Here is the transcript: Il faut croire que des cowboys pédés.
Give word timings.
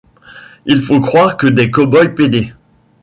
Il 0.65 0.81
faut 0.81 0.99
croire 0.99 1.37
que 1.37 1.45
des 1.45 1.69
cowboys 1.69 2.15
pédés. 2.15 2.53